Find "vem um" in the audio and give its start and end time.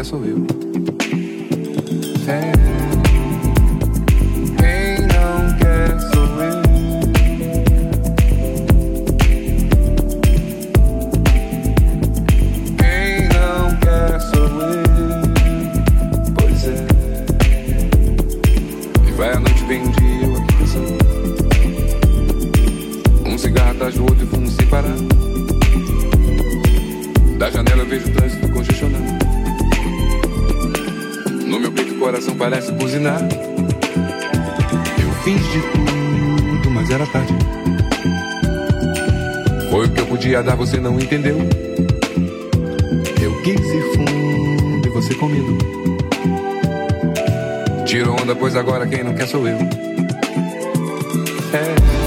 19.64-19.90